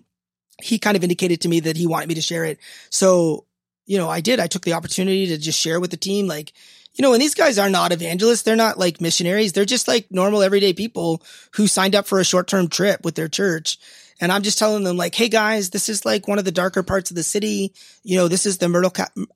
[0.59, 2.57] he kind of indicated to me that he wanted me to share it.
[2.89, 3.45] So,
[3.85, 4.39] you know, I did.
[4.39, 6.53] I took the opportunity to just share with the team, like,
[6.95, 8.43] you know, and these guys are not evangelists.
[8.43, 9.53] They're not like missionaries.
[9.53, 11.21] They're just like normal everyday people
[11.55, 13.77] who signed up for a short term trip with their church.
[14.21, 16.83] And I'm just telling them like, Hey guys, this is like one of the darker
[16.83, 17.73] parts of the city.
[18.03, 18.89] You know, this is the murder,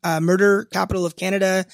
[0.04, 1.66] uh, murder capital of Canada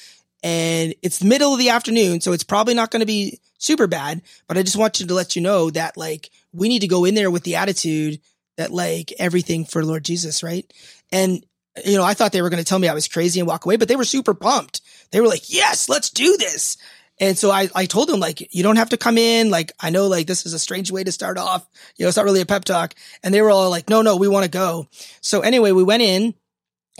[0.45, 2.21] and it's the middle of the afternoon.
[2.21, 5.13] So it's probably not going to be super bad, but I just want you to
[5.15, 8.19] let you know that like we need to go in there with the attitude
[8.55, 10.43] that like everything for Lord Jesus.
[10.43, 10.71] Right.
[11.11, 11.43] And
[11.83, 13.65] you know, I thought they were going to tell me I was crazy and walk
[13.65, 14.81] away, but they were super pumped.
[15.11, 16.77] They were like, yes, let's do this.
[17.19, 19.49] And so I, I told them like, you don't have to come in.
[19.49, 21.67] Like, I know like this is a strange way to start off.
[21.95, 22.93] You know, it's not really a pep talk.
[23.23, 24.87] And they were all like, no, no, we want to go.
[25.21, 26.33] So anyway, we went in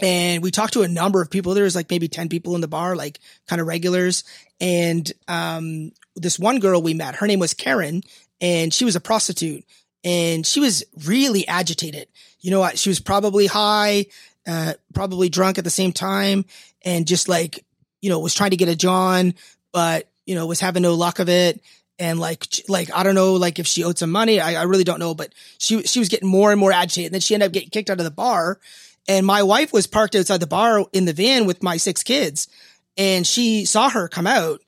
[0.00, 1.54] and we talked to a number of people.
[1.54, 4.24] There was like maybe 10 people in the bar, like kind of regulars.
[4.60, 8.02] And, um, this one girl we met, her name was Karen
[8.40, 9.64] and she was a prostitute
[10.02, 12.08] and she was really agitated.
[12.40, 12.78] You know what?
[12.78, 14.06] She was probably high,
[14.46, 16.44] uh, probably drunk at the same time
[16.84, 17.64] and just like
[18.00, 19.34] you know, was trying to get a John,
[19.72, 21.60] but, you know, was having no luck of it.
[21.98, 24.84] And like, like, I don't know, like if she owed some money, I, I really
[24.84, 27.06] don't know, but she, she was getting more and more agitated.
[27.06, 28.60] And then she ended up getting kicked out of the bar.
[29.08, 32.48] And my wife was parked outside the bar in the van with my six kids.
[32.96, 34.60] And she saw her come out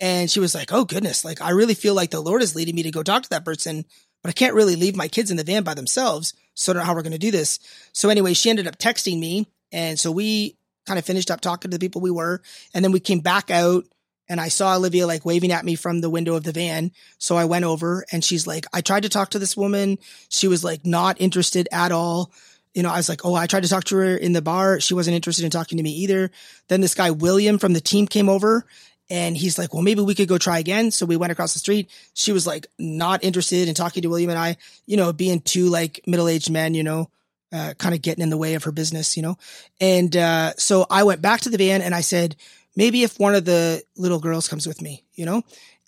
[0.00, 2.74] and she was like, Oh goodness, like I really feel like the Lord is leading
[2.74, 3.84] me to go talk to that person,
[4.22, 6.32] but I can't really leave my kids in the van by themselves.
[6.58, 7.60] So I how we're going to do this.
[7.92, 9.46] So anyway, she ended up texting me.
[9.70, 12.42] And so we kind of finished up talking to the people we were.
[12.74, 13.84] And then we came back out
[14.28, 16.90] and I saw Olivia like waving at me from the window of the van.
[17.18, 19.98] So I went over and she's like, I tried to talk to this woman.
[20.28, 22.32] She was like not interested at all.
[22.74, 24.80] You know, I was like, oh, I tried to talk to her in the bar.
[24.80, 26.30] She wasn't interested in talking to me either.
[26.68, 28.66] Then this guy, William from the team came over
[29.10, 30.90] and he's like, well, maybe we could go try again.
[30.90, 31.90] So we went across the street.
[32.14, 35.68] She was like not interested in talking to William and I, you know, being two
[35.68, 37.10] like middle aged men, you know,
[37.52, 39.38] uh, kind of getting in the way of her business, you know?
[39.80, 42.36] And, uh, so I went back to the van and I said,
[42.76, 45.42] maybe if one of the little girls comes with me, you know?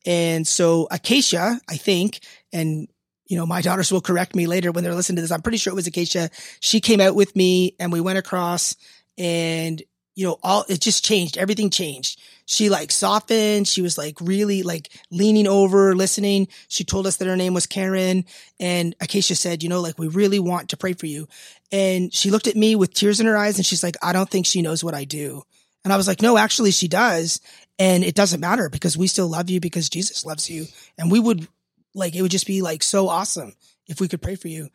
[0.07, 2.21] And so Acacia, I think,
[2.55, 2.89] and,
[3.27, 5.31] you know, my daughters will correct me later when they're listening to this.
[5.31, 6.31] I'm pretty sure it was Acacia.
[6.61, 8.77] She came out with me and we went across
[9.19, 9.83] and
[10.21, 11.39] you know, all it just changed.
[11.39, 12.21] Everything changed.
[12.45, 13.67] She like softened.
[13.67, 16.49] She was like really like leaning over, listening.
[16.69, 18.27] She told us that her name was Karen.
[18.59, 21.27] And Acacia said, you know, like we really want to pray for you.
[21.73, 24.29] And she looked at me with tears in her eyes and she's like, I don't
[24.29, 25.43] think she knows what I do.
[25.85, 27.41] And I was like, no, actually she does.
[27.79, 30.67] And it doesn't matter because we still love you because Jesus loves you.
[30.99, 31.49] And we would
[31.95, 33.55] like, it would just be like so awesome
[33.87, 34.69] if we could pray for you.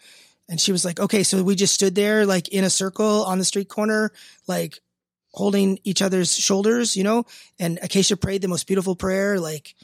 [0.50, 3.38] And she was like, okay, so we just stood there like in a circle on
[3.38, 4.12] the street corner,
[4.48, 4.80] like
[5.36, 7.26] holding each other's shoulders, you know,
[7.60, 9.76] and Acacia prayed the most beautiful prayer, like,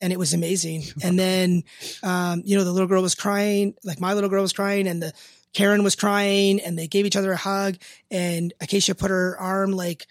[0.00, 0.82] and it was amazing.
[1.02, 1.64] And then,
[2.02, 5.02] um, you know, the little girl was crying, like my little girl was crying and
[5.02, 5.12] the
[5.52, 7.76] Karen was crying and they gave each other a hug
[8.10, 10.06] and Acacia put her arm, like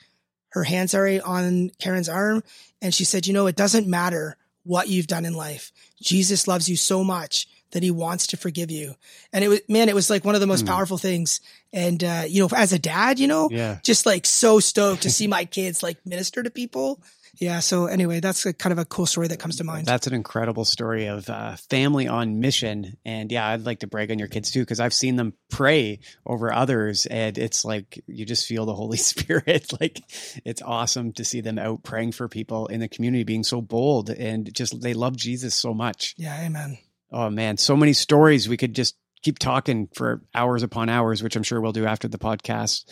[0.49, 2.43] her hand, sorry, on Karen's arm.
[2.81, 5.71] And she said, you know, it doesn't matter what you've done in life.
[6.01, 8.95] Jesus loves you so much that he wants to forgive you.
[9.33, 10.69] And it was, man, it was like one of the most mm.
[10.69, 11.41] powerful things.
[11.71, 13.79] And, uh, you know, as a dad, you know, yeah.
[13.83, 17.01] just like so stoked to see my kids like minister to people.
[17.37, 17.59] Yeah.
[17.59, 19.85] So anyway, that's a, kind of a cool story that comes to mind.
[19.85, 22.97] That's an incredible story of uh, family on mission.
[23.05, 25.99] And yeah, I'd like to brag on your kids too, because I've seen them pray
[26.25, 29.71] over others and it's like you just feel the Holy Spirit.
[29.79, 30.01] like
[30.43, 34.09] it's awesome to see them out praying for people in the community, being so bold
[34.09, 36.15] and just they love Jesus so much.
[36.17, 36.41] Yeah.
[36.41, 36.77] Amen.
[37.11, 38.47] Oh man, so many stories.
[38.47, 42.07] We could just keep talking for hours upon hours, which I'm sure we'll do after
[42.07, 42.85] the podcast.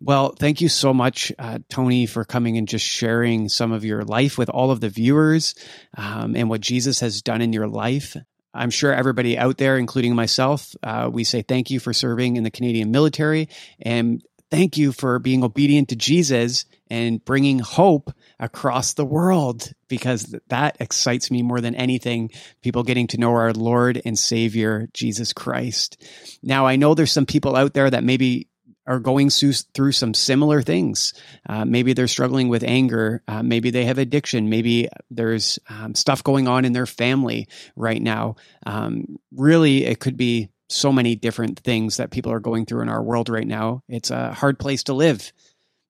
[0.00, 4.02] Well, thank you so much, uh, Tony, for coming and just sharing some of your
[4.02, 5.54] life with all of the viewers
[5.96, 8.16] um, and what Jesus has done in your life.
[8.54, 12.42] I'm sure everybody out there, including myself, uh, we say thank you for serving in
[12.42, 13.50] the Canadian military
[13.80, 20.34] and thank you for being obedient to Jesus and bringing hope across the world because
[20.48, 22.30] that excites me more than anything.
[22.62, 26.02] People getting to know our Lord and Savior, Jesus Christ.
[26.42, 28.48] Now, I know there's some people out there that maybe
[28.86, 31.12] are going through some similar things.
[31.48, 33.22] Uh, maybe they're struggling with anger.
[33.26, 34.48] Uh, maybe they have addiction.
[34.48, 38.36] Maybe there's um, stuff going on in their family right now.
[38.64, 42.88] Um, really, it could be so many different things that people are going through in
[42.88, 43.82] our world right now.
[43.88, 45.32] It's a hard place to live.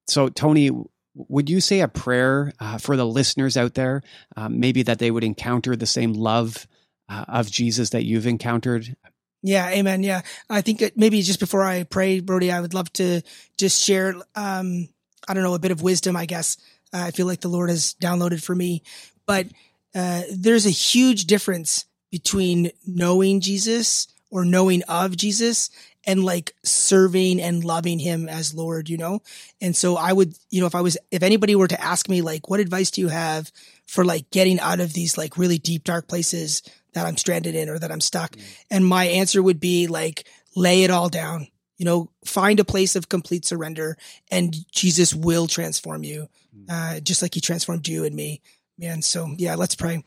[0.07, 0.71] So, Tony,
[1.17, 4.03] would you say a prayer uh, for the listeners out there,
[4.37, 6.67] um, maybe that they would encounter the same love
[7.09, 8.97] uh, of Jesus that you've encountered?
[9.43, 10.03] Yeah, amen.
[10.03, 13.23] Yeah, I think maybe just before I pray, Brody, I would love to
[13.57, 14.89] just share, um,
[15.29, 16.57] I don't know, a bit of wisdom, I guess.
[16.93, 18.83] Uh, I feel like the Lord has downloaded for me,
[19.27, 19.47] but
[19.95, 25.71] uh, there's a huge difference between knowing Jesus or knowing of Jesus
[26.07, 29.21] and like serving and loving him as Lord, you know?
[29.61, 32.23] And so I would, you know, if I was, if anybody were to ask me,
[32.23, 33.51] like, what advice do you have
[33.87, 37.69] for like getting out of these like really deep, dark places that I'm stranded in
[37.69, 38.37] or that I'm stuck?
[38.37, 38.65] Mm.
[38.71, 42.97] And my answer would be like, lay it all down, you know, find a place
[42.97, 43.99] of complete surrender
[44.31, 46.67] and Jesus will transform you, mm.
[46.71, 48.41] uh, just like he transformed you and me.
[48.79, 49.01] Man.
[49.03, 50.05] So yeah, let's pray.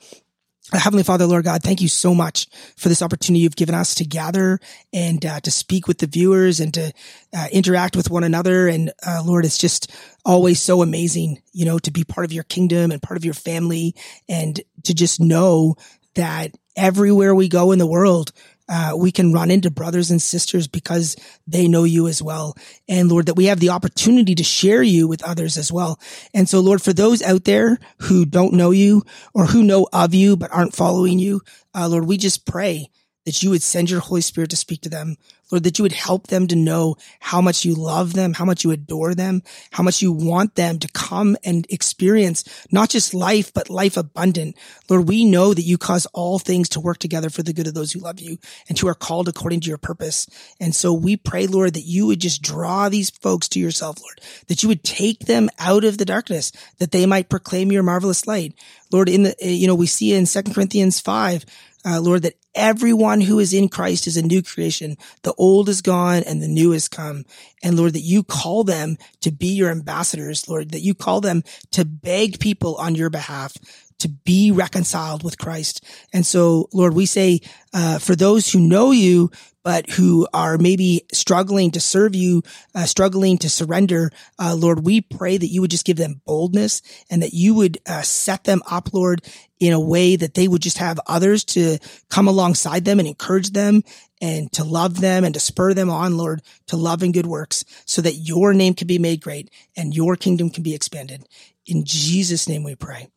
[0.72, 2.47] Heavenly Father, Lord God, thank you so much
[2.78, 4.60] for this opportunity you've given us to gather
[4.93, 6.93] and uh, to speak with the viewers and to
[7.36, 8.68] uh, interact with one another.
[8.68, 9.91] And uh, Lord, it's just
[10.24, 13.34] always so amazing, you know, to be part of your kingdom and part of your
[13.34, 13.95] family
[14.28, 15.76] and to just know
[16.14, 18.32] that everywhere we go in the world,
[18.70, 21.15] uh, we can run into brothers and sisters because
[21.47, 22.55] they know you as well.
[22.88, 25.99] And Lord, that we have the opportunity to share you with others as well.
[26.34, 29.03] And so, Lord, for those out there who don't know you
[29.34, 31.41] or who know of you but aren't following you,
[31.74, 32.89] uh, Lord, we just pray
[33.26, 35.17] that you would send your Holy Spirit to speak to them.
[35.52, 38.64] Lord, that you would help them to know how much you love them, how much
[38.64, 39.41] you adore them,
[39.72, 44.56] how much you want them to come and experience not just life, but life abundant.
[44.89, 47.74] Lord, we know that you cause all things to work together for the good of
[47.74, 48.38] those who love you
[48.68, 50.28] and who are called according to your purpose.
[50.60, 54.22] And so we pray, Lord, that you would just draw these folks to yourself, Lord,
[54.47, 58.28] that you would take them out of the darkness, that they might proclaim your marvelous
[58.28, 58.54] light.
[58.91, 61.45] Lord, in the, you know, we see in Second Corinthians 5,
[61.86, 64.97] uh, Lord, that everyone who is in Christ is a new creation.
[65.24, 67.26] The old is gone and the new has come.
[67.64, 71.44] And Lord, that you call them to be your ambassadors, Lord, that you call them
[71.72, 73.54] to beg people on your behalf
[74.00, 75.84] to be reconciled with Christ.
[76.14, 77.42] And so, Lord, we say,
[77.74, 79.30] uh, for those who know you,
[79.64, 82.42] but who are maybe struggling to serve you,
[82.74, 84.10] uh, struggling to surrender,
[84.40, 87.78] uh, Lord, we pray that you would just give them boldness and that you would
[87.86, 89.22] uh, set them up, Lord,
[89.60, 91.78] in a way that they would just have others to
[92.10, 93.84] come alongside them and encourage them
[94.22, 97.63] and to love them and to spur them on, Lord, to love and good works
[97.86, 101.28] so that your name can be made great and your kingdom can be expanded.
[101.65, 103.09] In Jesus' name we pray.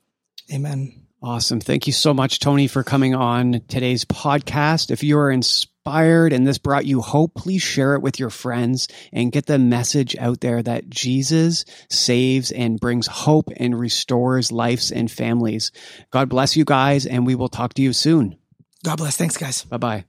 [0.52, 1.06] Amen.
[1.22, 1.60] Awesome.
[1.60, 4.90] Thank you so much, Tony, for coming on today's podcast.
[4.90, 8.88] If you are inspired and this brought you hope, please share it with your friends
[9.12, 14.90] and get the message out there that Jesus saves and brings hope and restores lives
[14.90, 15.70] and families.
[16.10, 18.36] God bless you guys, and we will talk to you soon.
[18.84, 19.16] God bless.
[19.16, 19.62] Thanks, guys.
[19.64, 20.04] Bye bye.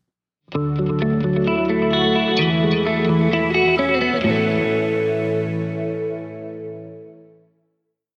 [0.51, 1.22] Música